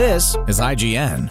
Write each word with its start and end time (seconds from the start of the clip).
This 0.00 0.34
is 0.48 0.58
IGN. 0.60 1.30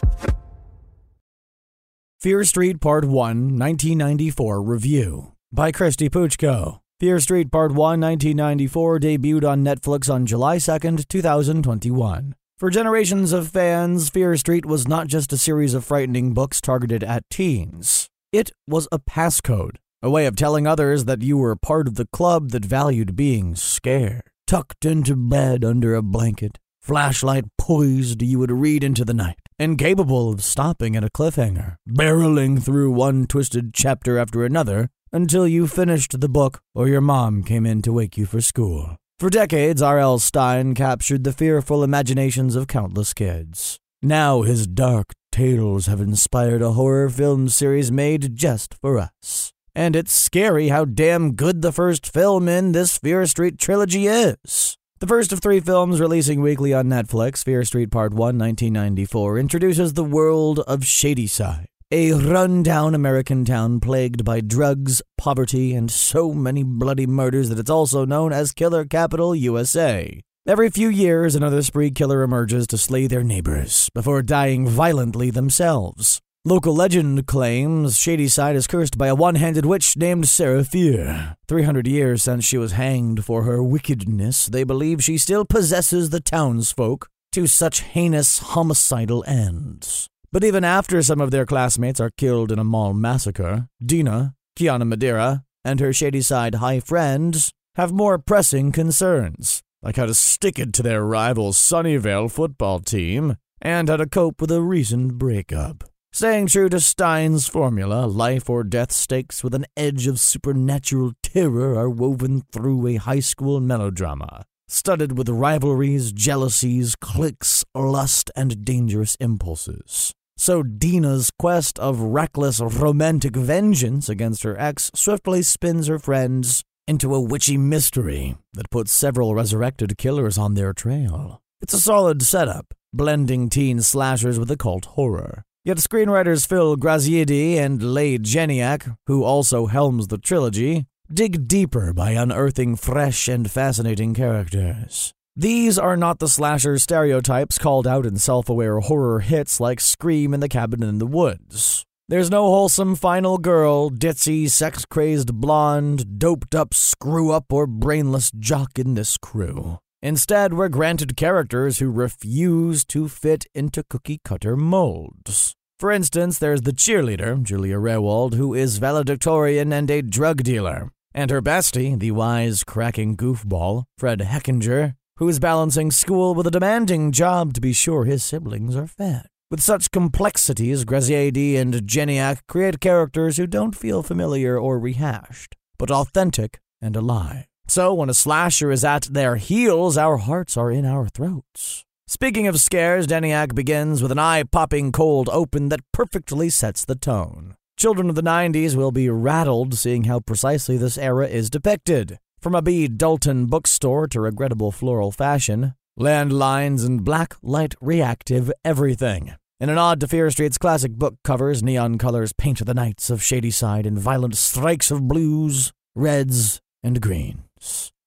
Fear 2.19 2.43
Street 2.43 2.79
Part 2.79 3.03
1 3.03 3.13
1994 3.57 4.61
Review 4.61 5.31
by 5.51 5.71
Kristy 5.71 6.07
Puchko. 6.07 6.79
Fear 6.99 7.19
Street 7.19 7.51
Part 7.51 7.71
1 7.71 7.99
1994 7.99 8.99
debuted 8.99 9.43
on 9.43 9.65
Netflix 9.65 10.07
on 10.07 10.27
July 10.27 10.57
2nd, 10.57 11.07
2021. 11.07 12.35
For 12.59 12.69
generations 12.69 13.33
of 13.33 13.47
fans, 13.47 14.11
Fear 14.11 14.37
Street 14.37 14.67
was 14.67 14.87
not 14.87 15.07
just 15.07 15.33
a 15.33 15.37
series 15.39 15.73
of 15.73 15.83
frightening 15.83 16.35
books 16.35 16.61
targeted 16.61 17.03
at 17.03 17.27
teens. 17.31 18.07
It 18.31 18.51
was 18.67 18.87
a 18.91 18.99
passcode, 18.99 19.77
a 20.03 20.11
way 20.11 20.27
of 20.27 20.35
telling 20.35 20.67
others 20.67 21.05
that 21.05 21.23
you 21.23 21.39
were 21.39 21.55
part 21.55 21.87
of 21.87 21.95
the 21.95 22.07
club 22.13 22.51
that 22.51 22.65
valued 22.65 23.15
being 23.15 23.55
scared. 23.55 24.21
Tucked 24.45 24.85
into 24.85 25.15
bed 25.15 25.65
under 25.65 25.95
a 25.95 26.03
blanket, 26.03 26.59
flashlight 26.90 27.45
poised, 27.59 28.20
you 28.23 28.40
would 28.40 28.49
read 28.49 28.84
into 28.84 29.05
the 29.05 29.13
night, 29.13 29.37
incapable 29.59 30.32
of 30.32 30.43
stopping 30.43 30.95
at 30.95 31.04
a 31.04 31.09
cliffhanger, 31.12 31.76
barreling 31.87 32.59
through 32.59 32.90
one 32.90 33.27
twisted 33.27 33.76
chapter 33.76 34.18
after 34.18 34.43
another 34.43 34.90
until 35.13 35.48
you 35.48 35.67
finished 35.67 36.20
the 36.20 36.27
book 36.27 36.62
or 36.73 36.87
your 36.87 36.99
mom 36.99 37.43
came 37.43 37.63
in 37.63 37.84
to 37.84 37.93
wake 37.93 38.17
you 38.17 38.26
for 38.26 38.41
school. 38.41 38.98
For 39.20 39.29
decades, 39.29 39.84
R.L. 39.84 40.17
Stine 40.17 40.73
captured 40.73 41.23
the 41.23 41.32
fearful 41.32 41.84
imaginations 41.84 42.55
of 42.55 42.65
countless 42.65 43.13
kids. 43.13 43.77
Now 44.01 44.41
his 44.41 44.65
dark 44.65 45.12
tales 45.32 45.85
have 45.85 46.01
inspired 46.01 46.63
a 46.63 46.71
horror 46.71 47.12
film 47.12 47.49
series 47.49 47.91
made 47.91 48.35
just 48.35 48.73
for 48.73 48.98
us. 48.98 49.54
And 49.76 49.95
it's 49.95 50.12
scary 50.12 50.70
how 50.70 50.85
damn 50.85 51.35
good 51.35 51.62
the 51.62 51.71
first 51.71 52.12
film 52.12 52.48
in 52.48 52.71
this 52.71 52.98
Fear 52.98 53.27
Street 53.27 53.60
trilogy 53.60 54.07
is. 54.07 54.79
The 54.99 55.07
first 55.07 55.31
of 55.31 55.39
three 55.39 55.61
films 55.61 56.01
releasing 56.01 56.41
weekly 56.41 56.73
on 56.73 56.87
Netflix, 56.87 57.41
Fear 57.41 57.63
Street 57.63 57.89
Part 57.89 58.13
1, 58.13 58.37
1994, 58.37 59.39
introduces 59.39 59.93
the 59.93 60.03
world 60.03 60.59
of 60.67 60.83
Shadyside, 60.83 61.69
a 61.89 62.11
rundown 62.11 62.93
American 62.93 63.45
town 63.45 63.79
plagued 63.79 64.25
by 64.25 64.41
drugs, 64.41 65.01
poverty, 65.17 65.73
and 65.73 65.89
so 65.89 66.33
many 66.33 66.63
bloody 66.63 67.07
murders 67.07 67.47
that 67.47 67.59
it's 67.59 67.69
also 67.69 68.03
known 68.03 68.33
as 68.33 68.51
Killer 68.51 68.83
Capital 68.83 69.33
USA. 69.33 70.19
Every 70.45 70.69
few 70.69 70.89
years, 70.89 71.33
another 71.33 71.61
spree 71.61 71.91
killer 71.91 72.22
emerges 72.22 72.67
to 72.67 72.77
slay 72.77 73.07
their 73.07 73.23
neighbors 73.23 73.89
before 73.94 74.22
dying 74.22 74.67
violently 74.67 75.31
themselves. 75.31 76.19
Local 76.45 76.73
legend 76.73 77.28
claims 77.28 78.00
Shadyside 78.00 78.56
is 78.56 78.66
cursed 78.66 78.97
by 78.97 79.07
a 79.07 79.16
one 79.16 79.35
handed 79.35 79.66
witch 79.66 79.97
named 79.97 80.29
Fier. 80.29 81.35
300 81.50 81.85
years 81.85 82.23
since 82.23 82.45
she 82.45 82.57
was 82.57 82.72
hanged 82.72 83.25
for 83.25 83.44
her 83.44 83.62
wickedness, 83.62 84.45
they 84.45 84.63
believe 84.63 85.03
she 85.03 85.17
still 85.17 85.44
possesses 85.44 86.12
the 86.12 86.22
townsfolk 86.22 87.09
to 87.34 87.45
such 87.45 87.81
heinous 87.81 88.40
homicidal 88.40 89.22
ends. 89.28 90.07
But 90.31 90.45
even 90.45 90.63
after 90.63 91.03
some 91.03 91.19
of 91.19 91.31
their 91.31 91.45
classmates 91.45 92.00
are 92.00 92.11
killed 92.17 92.53
in 92.53 92.59
a 92.59 92.63
mall 92.63 92.94
massacre, 92.94 93.67
Deena, 93.85 94.33
Kiana 94.57 94.88
Madeira, 94.88 95.44
and 95.66 95.81
her 95.81 95.91
Shadyside 95.91 96.56
high 96.56 96.79
friends 96.79 97.51
have 97.75 97.91
more 97.91 98.17
pressing 98.17 98.71
concerns, 98.71 99.61
like 99.81 99.97
how 99.97 100.06
to 100.06 100.13
stick 100.13 100.57
it 100.57 100.71
to 100.71 100.83
their 100.83 101.03
rival 101.03 101.51
Sunnyvale 101.51 102.31
football 102.31 102.79
team 102.79 103.35
and 103.61 103.89
how 103.89 103.97
to 103.97 104.07
cope 104.07 104.39
with 104.39 104.51
a 104.51 104.61
recent 104.61 105.16
breakup. 105.16 105.83
Staying 106.11 106.47
true 106.47 106.69
to 106.69 106.79
Stine's 106.79 107.47
formula, 107.47 108.05
life 108.05 108.49
or 108.49 108.63
death 108.63 108.91
stakes 108.91 109.43
with 109.43 109.53
an 109.53 109.65
edge 109.77 110.07
of 110.07 110.19
supernatural 110.19 111.13
terror 111.21 111.77
are 111.77 111.89
woven 111.89 112.41
through 112.51 112.87
a 112.87 112.95
high 112.95 113.19
school 113.19 113.59
melodrama, 113.61 114.43
studded 114.67 115.17
with 115.17 115.29
rivalries, 115.29 116.11
jealousies, 116.11 116.95
cliques, 116.95 117.63
lust, 117.75 118.31
and 118.35 118.65
dangerous 118.65 119.15
impulses. 119.21 120.13
So 120.35 120.63
Deena's 120.63 121.31
quest 121.37 121.77
of 121.79 121.99
reckless 121.99 122.59
romantic 122.59 123.35
vengeance 123.35 124.09
against 124.09 124.43
her 124.43 124.59
ex 124.59 124.89
swiftly 124.95 125.43
spins 125.43 125.87
her 125.87 125.99
friends 125.99 126.63
into 126.87 127.13
a 127.13 127.21
witchy 127.21 127.57
mystery 127.57 128.35
that 128.53 128.71
puts 128.71 128.91
several 128.91 129.35
resurrected 129.35 129.97
killers 129.97 130.37
on 130.37 130.55
their 130.55 130.73
trail. 130.73 131.39
It's 131.61 131.73
a 131.73 131.79
solid 131.79 132.23
setup, 132.23 132.73
blending 132.91 133.47
teen 133.47 133.81
slashers 133.81 134.39
with 134.39 134.49
occult 134.49 134.85
horror. 134.85 135.43
Yet 135.65 135.77
screenwriters 135.77 136.47
Phil 136.47 136.77
Graziadei 136.77 137.57
and 137.57 137.83
Leigh 137.83 138.17
Janiak, 138.17 138.95
who 139.07 139.25
also 139.25 139.65
helms 139.65 140.07
the 140.07 140.17
trilogy, 140.17 140.85
dig 141.13 141.49
deeper 141.49 141.91
by 141.91 142.11
unearthing 142.11 142.77
fresh 142.77 143.27
and 143.27 143.51
fascinating 143.51 144.13
characters. 144.13 145.13
These 145.35 145.77
are 145.77 145.97
not 145.97 146.19
the 146.19 146.29
slasher 146.29 146.77
stereotypes 146.77 147.57
called 147.57 147.85
out 147.85 148.05
in 148.05 148.17
self 148.17 148.47
aware 148.47 148.79
horror 148.79 149.19
hits 149.19 149.59
like 149.59 149.81
Scream 149.81 150.33
and 150.33 150.41
The 150.41 150.47
Cabin 150.47 150.81
in 150.81 150.97
the 150.97 151.05
Woods. 151.05 151.83
There's 152.07 152.31
no 152.31 152.45
wholesome 152.45 152.95
final 152.95 153.37
girl, 153.37 153.89
ditzy, 153.89 154.49
sex 154.49 154.85
crazed 154.85 155.33
blonde, 155.35 156.19
doped 156.19 156.55
up 156.55 156.73
screw 156.73 157.31
up, 157.31 157.51
or 157.51 157.67
brainless 157.67 158.31
jock 158.31 158.79
in 158.79 158.93
this 158.93 159.17
crew. 159.17 159.77
Instead, 160.01 160.53
we're 160.53 160.69
granted 160.69 161.17
characters 161.17 161.79
who 161.79 161.91
refuse 161.91 162.85
to 162.85 163.09
fit 163.09 163.45
into 163.53 163.83
cookie 163.83 164.21
cutter 164.23 164.55
molds. 164.55 165.55
For 165.77 165.91
instance, 165.91 166.37
there's 166.37 166.61
the 166.61 166.71
cheerleader, 166.71 167.41
Julia 167.43 167.75
Rehwald, 167.75 168.35
who 168.35 168.53
is 168.53 168.77
valedictorian 168.77 169.73
and 169.73 169.91
a 169.91 170.01
drug 170.01 170.43
dealer, 170.43 170.91
and 171.13 171.29
her 171.29 171.41
bestie, 171.41 171.99
the 171.99 172.11
wise, 172.11 172.63
cracking 172.63 173.17
goofball, 173.17 173.83
Fred 173.97 174.19
Hechinger, 174.19 174.95
who 175.17 175.27
is 175.27 175.39
balancing 175.39 175.91
school 175.91 176.33
with 176.33 176.47
a 176.47 176.51
demanding 176.51 177.11
job 177.11 177.53
to 177.53 177.61
be 177.61 177.73
sure 177.73 178.05
his 178.05 178.23
siblings 178.23 178.77
are 178.77 178.88
fed. 178.88 179.27
With 179.51 179.61
such 179.61 179.91
complexities, 179.91 180.85
Graziadei 180.85 181.57
and 181.57 181.73
Janiak 181.73 182.39
create 182.47 182.79
characters 182.79 183.35
who 183.35 183.47
don't 183.47 183.75
feel 183.75 184.01
familiar 184.01 184.57
or 184.57 184.79
rehashed, 184.79 185.55
but 185.77 185.91
authentic 185.91 186.61
and 186.81 186.95
alive. 186.95 187.47
So 187.69 187.94
when 187.94 188.09
a 188.09 188.16
slasher 188.16 188.72
is 188.72 188.84
at 188.84 189.03
their 189.03 189.35
heels, 189.35 189.96
our 189.96 190.18
hearts 190.18 190.57
are 190.57 190.72
in 190.72 190.85
our 190.85 191.07
throats. 191.07 191.85
Speaking 192.07 192.47
of 192.47 192.59
scares, 192.59 193.06
Janiak 193.06 193.53
begins 193.53 194.02
with 194.02 194.12
an 194.12 194.18
eye 194.18 194.41
popping 194.41 194.91
cold 194.91 195.30
open 195.31 195.69
that 195.69 195.81
perfectly 195.94 196.50
sets 196.50 196.84
the 196.84 196.96
tone. 196.96 197.56
Children 197.78 198.09
of 198.09 198.16
the 198.16 198.24
90s 198.24 198.75
will 198.75 198.91
be 198.91 199.07
rattled 199.07 199.75
seeing 199.75 200.06
how 200.06 200.19
precisely 200.19 200.78
this 200.78 200.97
era 200.97 201.28
is 201.28 201.52
depicted. 201.52 202.18
From 202.40 202.56
a 202.56 202.63
B. 202.63 202.88
Dalton 202.88 203.46
bookstore 203.46 204.07
to 204.07 204.19
regrettable 204.19 204.72
floral 204.72 205.12
fashion, 205.12 205.75
landlines 206.00 206.84
and 206.84 207.06
black 207.06 207.36
light 207.44 207.75
reactive 207.80 208.51
everything. 208.66 209.36
In 209.59 209.69
an 209.69 209.78
odd 209.78 210.00
to 210.00 210.07
Fear 210.07 210.31
Street's 210.31 210.57
classic 210.57 210.94
book 210.94 211.16
covers, 211.24 211.62
neon 211.62 212.00
colors 212.00 212.34
paint 212.34 212.66
the 212.66 212.74
nights 212.74 213.12
of 213.12 213.22
Shadyside 213.22 213.86
in 213.86 214.00
violent 214.00 214.36
strikes 214.36 214.90
of 214.90 215.07
blues, 215.07 215.72
reds, 215.96 216.62
and 216.81 217.00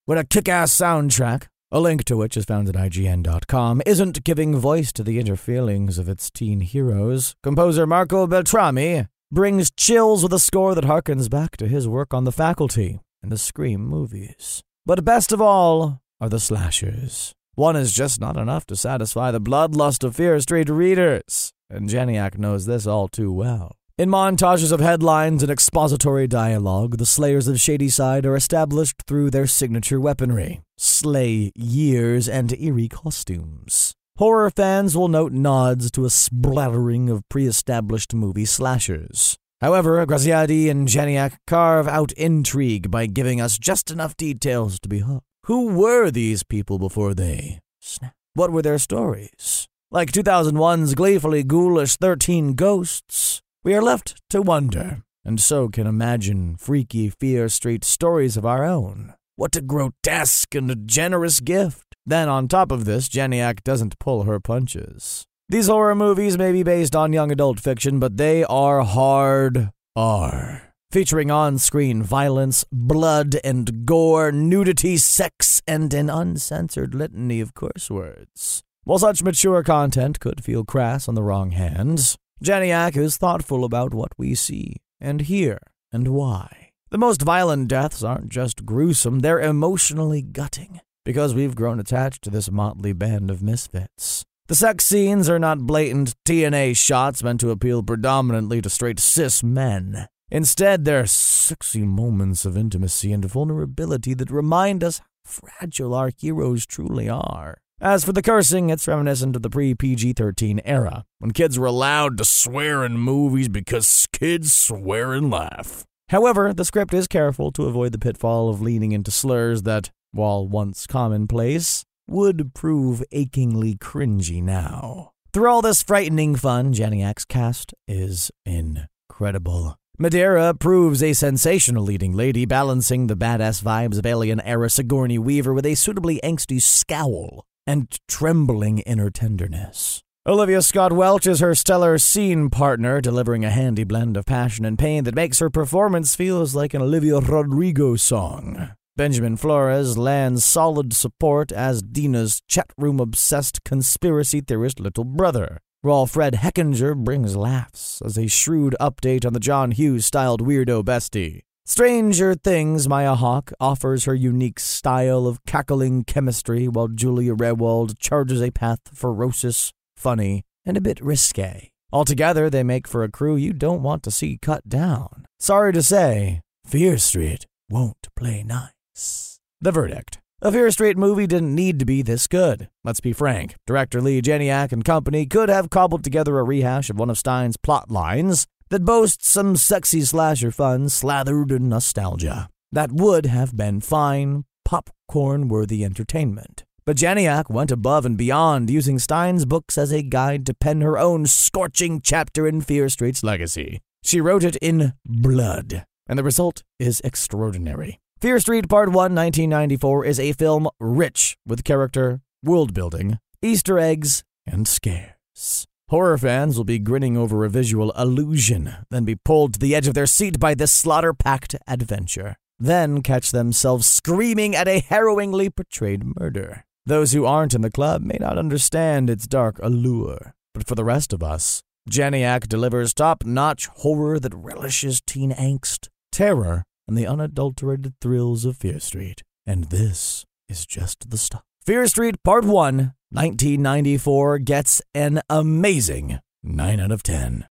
With 0.06 0.18
a 0.18 0.24
kick 0.24 0.48
ass 0.48 0.74
soundtrack, 0.74 1.48
a 1.70 1.80
link 1.80 2.04
to 2.04 2.16
which 2.16 2.36
is 2.36 2.44
found 2.44 2.68
at 2.68 2.74
IGN.com, 2.74 3.82
isn't 3.86 4.24
giving 4.24 4.56
voice 4.56 4.92
to 4.92 5.02
the 5.02 5.18
inner 5.18 5.36
feelings 5.36 5.98
of 5.98 6.08
its 6.08 6.30
teen 6.30 6.60
heroes. 6.60 7.34
Composer 7.42 7.86
Marco 7.86 8.26
Beltrami 8.26 9.06
brings 9.30 9.70
chills 9.70 10.22
with 10.22 10.32
a 10.32 10.38
score 10.38 10.74
that 10.74 10.84
harkens 10.84 11.30
back 11.30 11.56
to 11.56 11.66
his 11.66 11.88
work 11.88 12.12
on 12.12 12.24
the 12.24 12.32
faculty 12.32 13.00
and 13.22 13.32
the 13.32 13.38
Scream 13.38 13.86
movies. 13.86 14.62
But 14.84 15.04
best 15.04 15.32
of 15.32 15.40
all 15.40 16.00
are 16.20 16.28
the 16.28 16.40
slashers. 16.40 17.32
One 17.54 17.76
is 17.76 17.92
just 17.92 18.20
not 18.20 18.36
enough 18.36 18.66
to 18.66 18.76
satisfy 18.76 19.30
the 19.30 19.40
bloodlust 19.40 20.04
of 20.04 20.16
Fear 20.16 20.40
Street 20.40 20.68
readers, 20.68 21.52
and 21.70 21.88
Janiak 21.88 22.36
knows 22.38 22.66
this 22.66 22.86
all 22.86 23.08
too 23.08 23.32
well. 23.32 23.76
In 23.98 24.08
montages 24.08 24.72
of 24.72 24.80
headlines 24.80 25.42
and 25.42 25.52
expository 25.52 26.26
dialogue, 26.26 26.96
the 26.96 27.04
Slayers 27.04 27.46
of 27.46 27.60
Shadyside 27.60 28.24
are 28.24 28.34
established 28.34 29.02
through 29.06 29.28
their 29.28 29.46
signature 29.46 30.00
weaponry, 30.00 30.62
slay 30.78 31.52
years, 31.54 32.26
and 32.26 32.58
eerie 32.58 32.88
costumes. 32.88 33.92
Horror 34.16 34.48
fans 34.48 34.96
will 34.96 35.08
note 35.08 35.32
nods 35.32 35.90
to 35.90 36.06
a 36.06 36.10
splattering 36.10 37.10
of 37.10 37.28
pre 37.28 37.46
established 37.46 38.14
movie 38.14 38.46
slashers. 38.46 39.36
However, 39.60 40.06
Graziadei 40.06 40.70
and 40.70 40.88
Janiak 40.88 41.36
carve 41.46 41.86
out 41.86 42.12
intrigue 42.12 42.90
by 42.90 43.04
giving 43.04 43.42
us 43.42 43.58
just 43.58 43.90
enough 43.90 44.16
details 44.16 44.80
to 44.80 44.88
be 44.88 45.00
hooked. 45.00 45.26
Who 45.44 45.74
were 45.74 46.10
these 46.10 46.44
people 46.44 46.78
before 46.78 47.12
they 47.12 47.60
snapped? 47.78 48.16
What 48.32 48.52
were 48.52 48.62
their 48.62 48.78
stories? 48.78 49.68
Like 49.90 50.12
2001's 50.12 50.94
gleefully 50.94 51.42
ghoulish 51.42 51.96
13 51.96 52.54
Ghosts, 52.54 53.41
we 53.64 53.74
are 53.74 53.82
left 53.82 54.20
to 54.30 54.42
wonder, 54.42 55.02
and 55.24 55.40
so 55.40 55.68
can 55.68 55.86
imagine 55.86 56.56
freaky 56.56 57.08
Fear 57.08 57.48
Street 57.48 57.84
stories 57.84 58.36
of 58.36 58.44
our 58.44 58.64
own. 58.64 59.14
What 59.36 59.54
a 59.56 59.60
grotesque 59.60 60.54
and 60.54 60.86
generous 60.86 61.40
gift. 61.40 61.94
Then, 62.04 62.28
on 62.28 62.48
top 62.48 62.72
of 62.72 62.84
this, 62.84 63.08
Janiak 63.08 63.62
doesn't 63.62 63.98
pull 64.00 64.24
her 64.24 64.40
punches. 64.40 65.24
These 65.48 65.68
horror 65.68 65.94
movies 65.94 66.36
may 66.36 66.50
be 66.50 66.62
based 66.62 66.96
on 66.96 67.12
young 67.12 67.30
adult 67.30 67.60
fiction, 67.60 68.00
but 68.00 68.16
they 68.16 68.42
are 68.44 68.82
hard 68.82 69.70
R. 69.94 70.74
Featuring 70.90 71.30
on 71.30 71.58
screen 71.58 72.02
violence, 72.02 72.64
blood 72.72 73.36
and 73.44 73.86
gore, 73.86 74.32
nudity, 74.32 74.96
sex, 74.96 75.62
and 75.66 75.94
an 75.94 76.10
uncensored 76.10 76.94
litany 76.94 77.40
of 77.40 77.54
curse 77.54 77.90
words. 77.90 78.62
While 78.84 78.98
such 78.98 79.22
mature 79.22 79.62
content 79.62 80.18
could 80.18 80.42
feel 80.42 80.64
crass 80.64 81.08
on 81.08 81.14
the 81.14 81.22
wrong 81.22 81.52
hands, 81.52 82.16
Janiak 82.42 82.96
is 82.96 83.18
thoughtful 83.18 83.64
about 83.64 83.94
what 83.94 84.18
we 84.18 84.34
see 84.34 84.78
and 85.00 85.20
hear 85.20 85.60
and 85.92 86.08
why. 86.08 86.70
The 86.90 86.98
most 86.98 87.22
violent 87.22 87.68
deaths 87.68 88.02
aren't 88.02 88.30
just 88.30 88.66
gruesome, 88.66 89.20
they're 89.20 89.40
emotionally 89.40 90.22
gutting, 90.22 90.80
because 91.04 91.36
we've 91.36 91.54
grown 91.54 91.78
attached 91.78 92.22
to 92.22 92.30
this 92.30 92.50
motley 92.50 92.92
band 92.94 93.30
of 93.30 93.42
misfits. 93.42 94.24
The 94.48 94.56
sex 94.56 94.84
scenes 94.84 95.30
are 95.30 95.38
not 95.38 95.68
blatant 95.68 96.16
TNA 96.26 96.76
shots 96.76 97.22
meant 97.22 97.38
to 97.42 97.50
appeal 97.50 97.84
predominantly 97.84 98.60
to 98.62 98.68
straight 98.68 98.98
cis 98.98 99.44
men. 99.44 100.08
Instead, 100.28 100.84
they're 100.84 101.06
sexy 101.06 101.84
moments 101.84 102.44
of 102.44 102.56
intimacy 102.56 103.12
and 103.12 103.24
vulnerability 103.24 104.14
that 104.14 104.32
remind 104.32 104.82
us 104.82 104.98
how 104.98 105.04
fragile 105.24 105.94
our 105.94 106.10
heroes 106.18 106.66
truly 106.66 107.08
are. 107.08 107.58
As 107.84 108.04
for 108.04 108.12
the 108.12 108.22
cursing, 108.22 108.70
it's 108.70 108.86
reminiscent 108.86 109.34
of 109.34 109.42
the 109.42 109.50
pre 109.50 109.74
PG 109.74 110.12
13 110.12 110.60
era, 110.64 111.04
when 111.18 111.32
kids 111.32 111.58
were 111.58 111.66
allowed 111.66 112.16
to 112.18 112.24
swear 112.24 112.84
in 112.84 112.96
movies 112.96 113.48
because 113.48 114.06
kids 114.12 114.52
swear 114.52 115.12
and 115.12 115.32
laugh. 115.32 115.84
However, 116.08 116.54
the 116.54 116.64
script 116.64 116.94
is 116.94 117.08
careful 117.08 117.50
to 117.50 117.64
avoid 117.64 117.90
the 117.90 117.98
pitfall 117.98 118.48
of 118.48 118.62
leaning 118.62 118.92
into 118.92 119.10
slurs 119.10 119.64
that, 119.64 119.90
while 120.12 120.46
once 120.46 120.86
commonplace, 120.86 121.84
would 122.06 122.54
prove 122.54 123.02
achingly 123.10 123.74
cringy 123.74 124.40
now. 124.40 125.10
Through 125.32 125.50
all 125.50 125.60
this 125.60 125.82
frightening 125.82 126.36
fun, 126.36 126.72
Janiak's 126.72 127.24
cast 127.24 127.74
is 127.88 128.30
incredible. 128.46 129.76
Madeira 129.98 130.54
proves 130.54 131.02
a 131.02 131.14
sensational 131.14 131.82
leading 131.82 132.12
lady, 132.12 132.46
balancing 132.46 133.08
the 133.08 133.16
badass 133.16 133.60
vibes 133.60 133.98
of 133.98 134.06
alien 134.06 134.40
era 134.42 134.70
Sigourney 134.70 135.18
Weaver 135.18 135.52
with 135.52 135.66
a 135.66 135.74
suitably 135.74 136.20
angsty 136.22 136.62
scowl 136.62 137.44
and 137.66 137.98
trembling 138.08 138.78
inner 138.80 139.10
tenderness. 139.10 140.02
Olivia 140.24 140.62
Scott 140.62 140.92
Welch 140.92 141.26
is 141.26 141.40
her 141.40 141.54
stellar 141.54 141.98
scene 141.98 142.48
partner, 142.48 143.00
delivering 143.00 143.44
a 143.44 143.50
handy 143.50 143.82
blend 143.82 144.16
of 144.16 144.24
passion 144.24 144.64
and 144.64 144.78
pain 144.78 145.02
that 145.04 145.16
makes 145.16 145.40
her 145.40 145.50
performance 145.50 146.14
feel 146.14 146.46
like 146.54 146.74
an 146.74 146.82
Olivia 146.82 147.18
Rodrigo 147.18 147.96
song. 147.96 148.70
Benjamin 148.94 149.36
Flores 149.36 149.98
lands 149.98 150.44
solid 150.44 150.92
support 150.92 151.50
as 151.50 151.82
Deena's 151.82 152.42
chat 152.46 152.70
room 152.78 153.00
obsessed 153.00 153.64
conspiracy 153.64 154.40
theorist 154.40 154.78
little 154.78 155.04
brother, 155.04 155.58
while 155.80 156.06
Fred 156.06 156.34
Hechinger 156.34 156.94
brings 156.94 157.34
laughs 157.34 158.00
as 158.04 158.16
a 158.16 158.28
shrewd 158.28 158.76
update 158.80 159.26
on 159.26 159.32
the 159.32 159.40
John 159.40 159.72
Hughes 159.72 160.06
styled 160.06 160.40
weirdo 160.40 160.84
bestie. 160.84 161.40
Stranger 161.64 162.34
Things 162.34 162.88
Maya 162.88 163.14
Hawke 163.14 163.52
offers 163.60 164.04
her 164.04 164.16
unique 164.16 164.58
style 164.58 165.28
of 165.28 165.44
cackling 165.46 166.02
chemistry, 166.02 166.66
while 166.66 166.88
Julia 166.88 167.36
Rehwald 167.36 168.00
charges 168.00 168.42
a 168.42 168.50
path 168.50 168.80
ferocious, 168.92 169.72
funny, 169.96 170.42
and 170.66 170.76
a 170.76 170.80
bit 170.80 171.00
risque. 171.00 171.70
Altogether, 171.92 172.50
they 172.50 172.64
make 172.64 172.88
for 172.88 173.04
a 173.04 173.10
crew 173.10 173.36
you 173.36 173.52
don't 173.52 173.82
want 173.82 174.02
to 174.02 174.10
see 174.10 174.38
cut 174.42 174.68
down. 174.68 175.24
Sorry 175.38 175.72
to 175.72 175.84
say, 175.84 176.40
Fear 176.66 176.98
Street 176.98 177.46
won't 177.70 178.08
play 178.16 178.42
nice. 178.42 179.38
The 179.60 179.70
verdict. 179.70 180.18
A 180.40 180.50
Fear 180.50 180.72
Street 180.72 180.96
movie 180.98 181.28
didn't 181.28 181.54
need 181.54 181.78
to 181.78 181.84
be 181.84 182.02
this 182.02 182.26
good. 182.26 182.70
Let's 182.82 182.98
be 182.98 183.12
frank. 183.12 183.54
Director 183.68 184.00
Leigh 184.00 184.20
Janiak 184.20 184.72
and 184.72 184.84
company 184.84 185.26
could 185.26 185.48
have 185.48 185.70
cobbled 185.70 186.02
together 186.02 186.40
a 186.40 186.42
rehash 186.42 186.90
of 186.90 186.98
one 186.98 187.10
of 187.10 187.18
Stine's 187.18 187.56
plot 187.56 187.88
lines 187.88 188.48
that 188.72 188.86
boasts 188.86 189.28
some 189.28 189.54
sexy 189.54 190.00
slasher 190.00 190.50
fun 190.50 190.88
slathered 190.88 191.52
in 191.52 191.68
nostalgia. 191.68 192.48
That 192.72 192.90
would 192.90 193.26
have 193.26 193.54
been 193.54 193.82
fine, 193.82 194.44
popcorn 194.64 195.48
worthy 195.48 195.84
entertainment. 195.84 196.64
But 196.86 196.96
Janiak 196.96 197.50
went 197.50 197.70
above 197.70 198.06
and 198.06 198.16
beyond, 198.16 198.70
using 198.70 198.98
Stine's 198.98 199.44
books 199.44 199.76
as 199.76 199.92
a 199.92 200.02
guide 200.02 200.46
to 200.46 200.54
pen 200.54 200.80
her 200.80 200.98
own 200.98 201.26
scorching 201.26 202.00
chapter 202.00 202.48
in 202.48 202.62
Fear 202.62 202.88
Street's 202.88 203.22
legacy. 203.22 203.82
She 204.02 204.22
wrote 204.22 204.42
it 204.42 204.56
in 204.56 204.94
blood, 205.04 205.84
and 206.06 206.18
the 206.18 206.24
result 206.24 206.62
is 206.78 207.02
extraordinary. 207.04 208.00
Fear 208.22 208.40
Street 208.40 208.70
Part 208.70 208.88
1, 208.88 208.94
1994, 208.94 210.06
is 210.06 210.18
a 210.18 210.32
film 210.32 210.66
rich 210.80 211.36
with 211.46 211.62
character, 211.62 212.22
world 212.42 212.72
building, 212.72 213.18
Easter 213.42 213.78
eggs, 213.78 214.24
and 214.46 214.66
scares. 214.66 215.66
Horror 215.92 216.16
fans 216.16 216.56
will 216.56 216.64
be 216.64 216.78
grinning 216.78 217.18
over 217.18 217.44
a 217.44 217.50
visual 217.50 217.90
illusion, 217.90 218.76
then 218.88 219.04
be 219.04 219.14
pulled 219.14 219.52
to 219.52 219.58
the 219.58 219.74
edge 219.74 219.86
of 219.86 219.92
their 219.92 220.06
seat 220.06 220.40
by 220.40 220.54
this 220.54 220.72
slaughter 220.72 221.12
packed 221.12 221.54
adventure, 221.68 222.36
then 222.58 223.02
catch 223.02 223.30
themselves 223.30 223.86
screaming 223.86 224.56
at 224.56 224.66
a 224.66 224.80
harrowingly 224.80 225.50
portrayed 225.50 226.16
murder. 226.18 226.64
Those 226.86 227.12
who 227.12 227.26
aren't 227.26 227.52
in 227.52 227.60
the 227.60 227.70
club 227.70 228.00
may 228.00 228.16
not 228.18 228.38
understand 228.38 229.10
its 229.10 229.26
dark 229.26 229.58
allure, 229.62 230.32
but 230.54 230.66
for 230.66 230.76
the 230.76 230.82
rest 230.82 231.12
of 231.12 231.22
us, 231.22 231.62
Janiak 231.90 232.48
delivers 232.48 232.94
top 232.94 233.26
notch 233.26 233.66
horror 233.66 234.18
that 234.18 234.34
relishes 234.34 235.02
teen 235.02 235.30
angst, 235.32 235.88
terror, 236.10 236.64
and 236.88 236.96
the 236.96 237.06
unadulterated 237.06 237.92
thrills 238.00 238.46
of 238.46 238.56
Fear 238.56 238.80
Street. 238.80 239.24
And 239.44 239.64
this 239.64 240.24
is 240.48 240.64
just 240.64 241.10
the 241.10 241.18
stuff. 241.18 241.42
Fear 241.66 241.86
Street 241.86 242.14
Part 242.24 242.46
1, 242.46 242.94
1994 243.12 244.38
gets 244.38 244.80
an 244.94 245.20
amazing 245.28 246.18
9 246.42 246.80
out 246.80 246.90
of 246.90 247.02
10. 247.02 247.46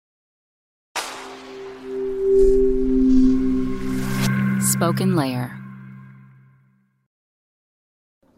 SpokenLayer. 4.57 5.55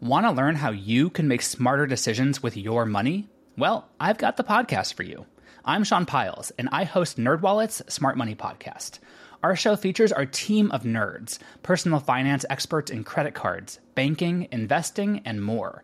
Want 0.01 0.25
to 0.25 0.31
learn 0.31 0.55
how 0.55 0.71
you 0.71 1.09
can 1.09 1.29
make 1.29 1.41
smarter 1.41 1.87
decisions 1.87 2.43
with 2.43 2.57
your 2.57 2.85
money? 2.85 3.29
Well, 3.57 3.87
I've 4.01 4.17
got 4.17 4.35
the 4.35 4.43
podcast 4.43 4.95
for 4.95 5.03
you. 5.03 5.25
I'm 5.63 5.85
Sean 5.85 6.05
Pyles, 6.05 6.51
and 6.59 6.67
I 6.73 6.83
host 6.83 7.17
NerdWallet's 7.17 7.93
Smart 7.93 8.17
Money 8.17 8.35
Podcast. 8.35 8.99
Our 9.41 9.55
show 9.55 9.77
features 9.77 10.11
our 10.11 10.25
team 10.25 10.69
of 10.71 10.83
nerds, 10.83 11.39
personal 11.61 12.01
finance 12.01 12.43
experts 12.49 12.91
in 12.91 13.05
credit 13.05 13.33
cards, 13.33 13.79
banking, 13.95 14.49
investing, 14.51 15.21
and 15.23 15.41
more. 15.41 15.83